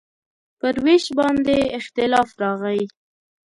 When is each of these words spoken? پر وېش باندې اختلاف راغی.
پر 0.59 0.75
وېش 0.85 1.05
باندې 1.17 1.57
اختلاف 1.79 2.29
راغی. 2.41 2.81